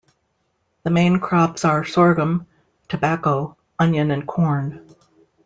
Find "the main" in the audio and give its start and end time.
0.81-1.19